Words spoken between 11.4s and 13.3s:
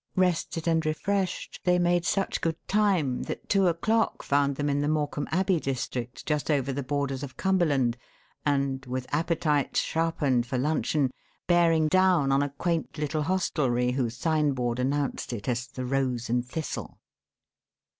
bearing down on a quaint little